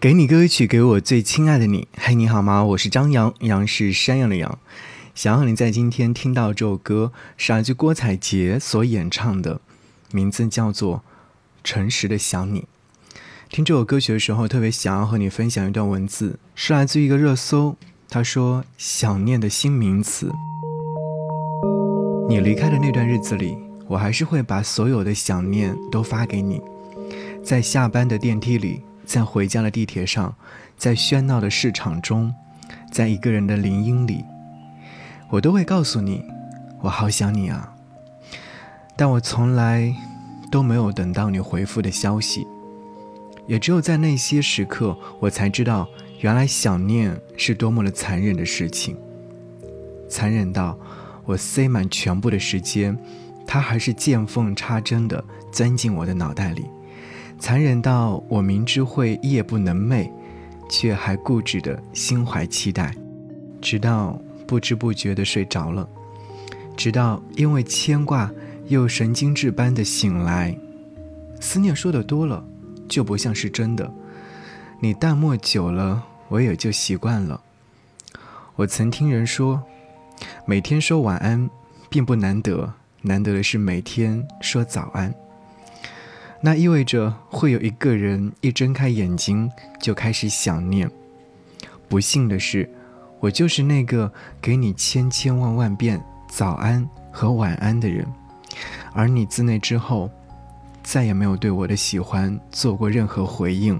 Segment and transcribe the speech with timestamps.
[0.00, 1.86] 给你歌曲，给我最亲爱的你。
[1.98, 2.64] 嘿，你好吗？
[2.64, 4.58] 我是张扬，杨是山羊的羊。
[5.14, 9.60] 想要你在今天听到这首歌，是来自郭采洁所演唱的，
[10.10, 10.96] 名字叫做
[11.62, 12.60] 《诚实的想你》。
[13.50, 17.76] 听这首歌曲的时候，特别想要和你分享一段文字，是来自一个热搜。
[18.08, 20.32] 他说：“想念的新名词。”
[22.26, 23.54] 你离开的那段日子里，
[23.86, 26.58] 我还是会把所有的想念都发给你，
[27.44, 28.80] 在下班的电梯里，
[29.10, 30.36] 在回家的地铁上，
[30.76, 32.32] 在喧闹的市场中，
[32.92, 34.24] 在一个人的林荫里，
[35.30, 36.24] 我都会告诉你，
[36.80, 37.74] 我好想你啊。
[38.94, 39.92] 但我从来
[40.48, 42.46] 都没有等到你回复的消息。
[43.48, 45.88] 也只有在那些时刻，我才知道，
[46.20, 48.96] 原来想念是多么的残忍的事情。
[50.08, 50.78] 残忍到，
[51.24, 52.96] 我塞满全部的时间，
[53.44, 56.66] 它还是见缝插针的钻进我的脑袋里。
[57.40, 60.10] 残忍到，我明知会夜不能寐，
[60.68, 62.94] 却还固执的心怀期待，
[63.62, 65.88] 直到不知不觉的睡着了，
[66.76, 68.30] 直到因为牵挂
[68.68, 70.54] 又神经质般的醒来，
[71.40, 72.44] 思念说的多了。
[72.88, 73.88] 就不像是真的，
[74.80, 77.40] 你淡漠久了，我也就习惯了。
[78.56, 79.62] 我曾听人说，
[80.44, 81.48] 每天说晚安
[81.88, 85.14] 并不难得，难得的是每天说早安。
[86.40, 90.90] 那意味着会有一个人一睁开眼睛就开始想念。
[91.88, 92.68] 不幸的是，
[93.20, 98.06] 我就是那个给你千千万万遍早安和晚安的人，
[98.92, 100.10] 而你自那之后。
[100.82, 103.78] 再也没有对我的喜欢做过任何回应。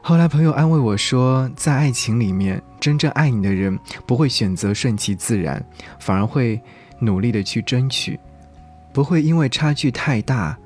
[0.00, 5.62] 后来朋友安慰我说，在爱情里面，真正爱你的人不会选择顺其自然，
[5.98, 6.58] 反而会
[7.00, 8.18] 努力的去争取，
[8.92, 10.56] 不会因为差距太大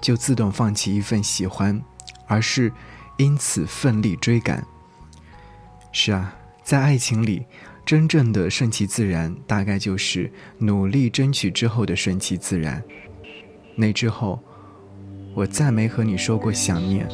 [0.00, 1.82] 就自动放弃一份喜欢，
[2.26, 2.72] 而是
[3.16, 4.66] 因此奋力追赶。
[5.92, 7.46] 是啊，在爱情里，
[7.84, 12.82] 真正的顺其自然，大概就是努力争取之后的顺其自然。
[13.76, 14.38] 那之后。
[15.32, 17.08] 我再没和你说过想念，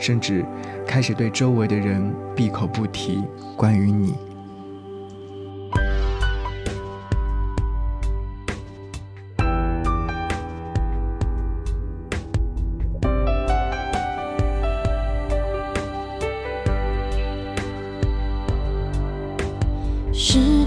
[0.00, 0.46] 甚至
[0.86, 3.24] 开始对周围的人闭口不提
[3.56, 4.14] 关于你。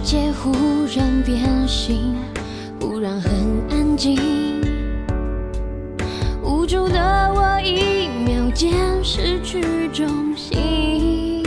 [0.03, 0.51] 界忽
[0.95, 2.13] 然变心，
[2.79, 3.31] 忽然很
[3.69, 4.19] 安静。
[6.43, 6.99] 无助的
[7.33, 11.41] 我，一秒间失去重心。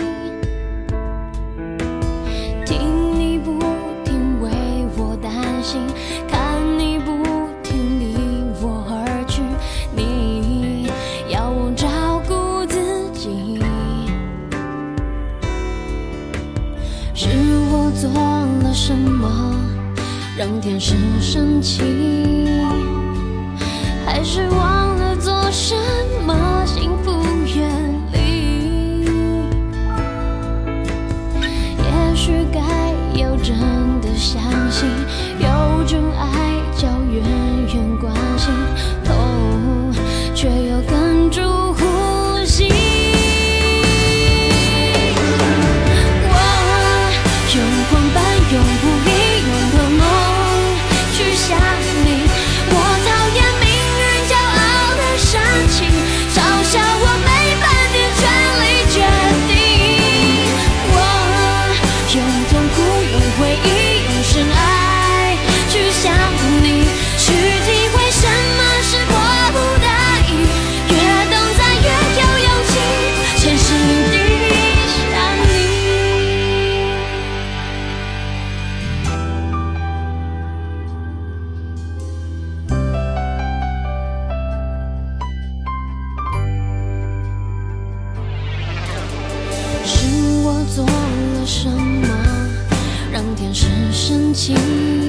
[2.65, 2.79] 听
[3.15, 3.61] 你不
[4.05, 4.51] 停为
[4.97, 5.83] 我担心，
[6.27, 7.13] 看你不
[7.63, 8.17] 停离
[8.63, 9.43] 我而去。
[9.95, 10.89] 你
[11.29, 11.87] 要我照
[12.27, 13.61] 顾自己，
[17.15, 17.29] 是
[17.97, 19.55] 做了什么
[20.37, 21.83] 让天使生气？
[24.05, 25.35] 还是忘了做？
[25.51, 25.75] 什
[26.27, 26.35] 么
[26.67, 27.11] 幸福
[27.57, 27.71] 远
[28.13, 29.05] 离？
[31.79, 32.61] 也许该
[33.19, 33.57] 要真
[34.03, 34.87] 的相信，
[35.39, 36.27] 有种爱
[36.77, 37.25] 叫远
[37.75, 38.13] 远关
[62.17, 62.81] 用痛苦，
[63.13, 64.86] 用回忆，用深爱。
[94.07, 95.06] 深情。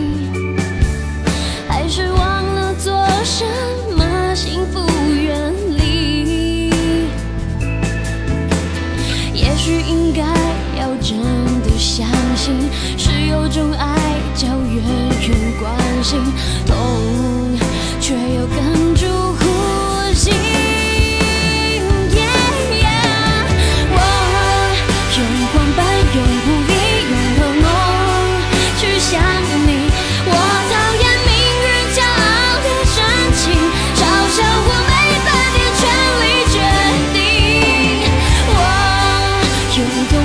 [39.78, 40.17] 就。